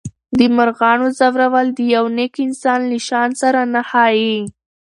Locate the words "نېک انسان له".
2.17-2.99